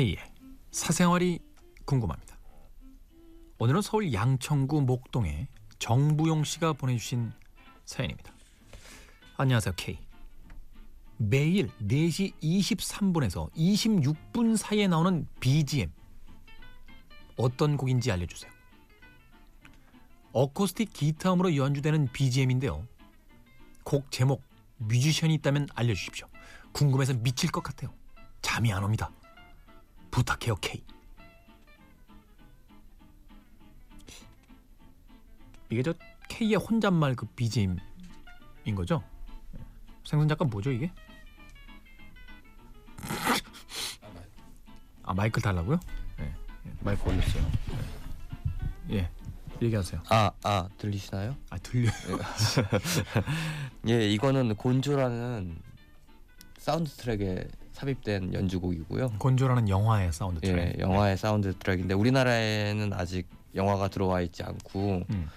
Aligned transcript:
K의 0.00 0.16
사생활이 0.70 1.40
궁금합니다. 1.84 2.38
오늘은 3.58 3.82
서울 3.82 4.14
양천구 4.14 4.80
목동에 4.80 5.46
정부용 5.78 6.42
씨가 6.44 6.72
보내주신 6.72 7.30
사연입니다. 7.84 8.32
안녕하세요 9.36 9.74
K. 9.76 9.98
매일 11.18 11.68
4시 11.82 12.32
23분에서 12.40 13.52
26분 13.52 14.56
사이에 14.56 14.88
나오는 14.88 15.26
BGM 15.38 15.92
어떤 17.36 17.76
곡인지 17.76 18.10
알려주세요. 18.10 18.50
어쿠스틱 20.32 20.94
기타음으로 20.94 21.56
연주되는 21.56 22.10
BGM인데요. 22.10 22.86
곡 23.84 24.10
제목, 24.10 24.42
뮤지션이 24.78 25.34
있다면 25.34 25.68
알려주십시오. 25.74 26.26
궁금해서 26.72 27.12
미칠 27.18 27.50
것 27.50 27.62
같아요. 27.62 27.92
잠이 28.40 28.72
안 28.72 28.82
옵니다. 28.82 29.12
부탁해요, 30.10 30.56
K. 30.56 30.82
이게 35.70 35.82
저 35.82 35.94
K의 36.28 36.56
혼잣말 36.56 37.14
그 37.14 37.26
BGM인 37.26 37.78
거죠? 38.74 39.02
생선 40.04 40.28
작가 40.28 40.44
뭐죠 40.44 40.72
이게? 40.72 40.90
아 45.04 45.14
마이크 45.14 45.40
달라고요? 45.40 45.78
네, 46.18 46.34
마이크 46.80 47.08
올렸어요. 47.08 47.50
네. 48.86 48.96
예, 48.96 49.10
얘기하세요. 49.62 50.02
아, 50.08 50.30
아 50.42 50.68
들리시나요? 50.78 51.36
아 51.50 51.58
들려. 51.58 51.90
예, 53.88 54.06
이거는 54.10 54.54
곤조라는 54.56 55.56
사운드 56.58 56.90
트랙에 56.90 57.48
삽입된 57.80 58.34
연주곡이고요. 58.34 59.14
곤조라는 59.18 59.68
영화의 59.68 60.12
사운드 60.12 60.40
트랙. 60.40 60.74
예, 60.78 60.80
영화의 60.80 61.16
사운드 61.16 61.54
트랙인데 61.58 61.94
우리나라에는 61.94 62.92
아직 62.92 63.26
영화가 63.54 63.88
들어와 63.88 64.20
있지 64.20 64.42
않고 64.42 65.02
음. 65.10 65.28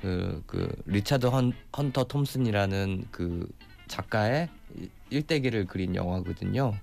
그, 0.00 0.42
그 0.46 0.70
리차드 0.86 1.26
헌, 1.26 1.52
헌터 1.76 2.04
톰슨이라는 2.04 3.06
그 3.10 3.48
작가의 3.86 4.48
일- 4.76 4.90
일대기를 5.10 5.66
그린 5.66 5.94
영화거든요. 5.94 6.74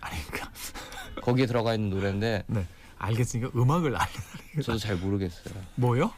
아니 0.00 0.22
그러니까 0.26 0.50
거기에 1.22 1.46
들어가 1.46 1.74
있는 1.74 1.90
노래인데 1.90 2.44
네 2.46 2.66
알겠으니까 2.98 3.50
음악을 3.58 3.96
알려. 3.96 4.62
저도 4.62 4.78
잘 4.78 4.96
모르겠어요. 4.96 5.54
뭐요? 5.76 6.12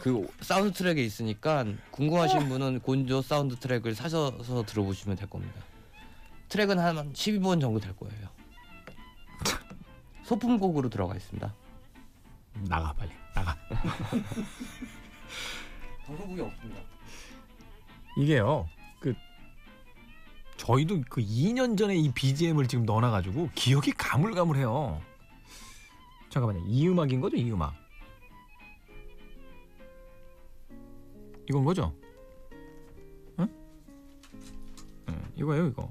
그 0.00 0.28
사운드 0.40 0.72
트랙에 0.72 1.02
있으니까 1.04 1.64
궁금하신 1.90 2.48
분은 2.48 2.80
곤조 2.80 3.22
사운드 3.22 3.56
트랙을 3.56 3.94
사셔서 3.96 4.62
들어보시면 4.64 5.16
될 5.16 5.28
겁니다. 5.28 5.54
트랙은 6.48 6.78
한 6.78 7.12
12분 7.12 7.60
정도 7.60 7.80
될 7.80 7.94
거예요. 7.96 8.28
소품곡으로 10.24 10.88
들어가 10.90 11.14
있습니다. 11.14 11.54
나가 12.68 12.92
빨리 12.92 13.10
나가. 13.34 13.56
방송국이 16.06 16.40
없습니다. 16.40 16.80
이게요. 18.16 18.68
그 19.00 19.14
저희도 20.56 21.02
그 21.08 21.22
2년 21.22 21.78
전에 21.78 21.96
이 21.96 22.10
BGM을 22.12 22.66
지금 22.66 22.84
넣어놔가지고 22.84 23.50
기억이 23.54 23.92
가물가물해요. 23.92 25.00
잠깐만요. 26.30 26.66
이 26.66 26.88
음악인 26.88 27.20
거죠? 27.20 27.36
이 27.36 27.50
음악. 27.50 27.74
이건 31.48 31.64
거죠? 31.64 31.94
응? 33.38 33.48
응, 35.08 35.32
이거예요, 35.36 35.68
이거. 35.68 35.90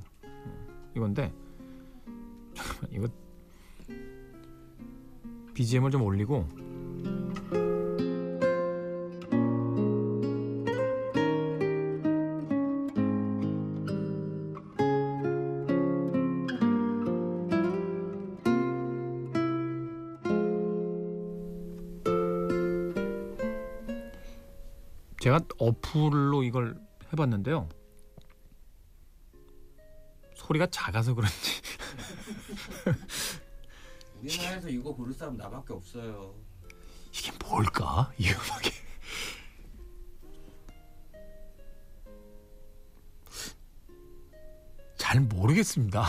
응, 0.97 1.01
이건데 1.01 1.31
잠깐만 2.55 2.91
이거 2.91 3.07
BGM을 5.53 5.91
좀 5.91 6.01
올리고 6.01 6.47
제가 25.19 25.41
어플로 25.57 26.43
이걸 26.43 26.79
해봤는데요. 27.11 27.67
소리가 30.47 30.67
작아서 30.67 31.13
그런지 31.13 31.61
우리나라에서 34.21 34.69
이거 34.69 34.93
고를 34.93 35.13
사람 35.13 35.35
나밖에 35.35 35.73
없어요. 35.73 36.35
이게 37.13 37.31
뭘까? 37.45 38.11
이 38.17 38.29
음악이 38.29 38.71
잘 44.97 45.19
모르겠습니다. 45.21 46.05